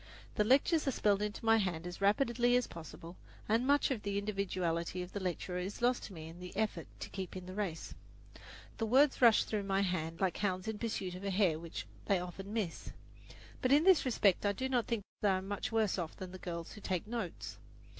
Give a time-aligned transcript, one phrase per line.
[0.33, 3.17] The lectures are spelled into my hand as rapidly as possible,
[3.47, 6.87] and much of the individuality of the lecturer is lost to me in the effort
[7.01, 7.93] to keep in the race.
[8.79, 12.17] The words rush through my hand like hounds in pursuit of a hare which they
[12.19, 12.91] often miss.
[13.61, 16.39] But in this respect I do not think I am much worse off than the
[16.39, 17.59] girls who take notes.